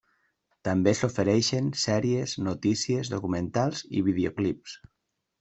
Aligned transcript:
També 0.67 0.93
s'ofereixen 0.99 1.67
sèries, 1.81 2.33
notícies, 2.47 3.13
documentals 3.17 3.85
i 4.01 4.05
videoclips. 4.09 4.77